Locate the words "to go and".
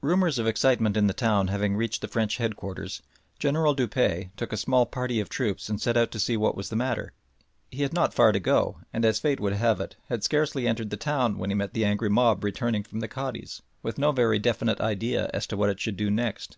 8.32-9.04